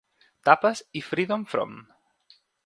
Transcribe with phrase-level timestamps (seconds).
[0.47, 1.77] Tapes i Freedom From.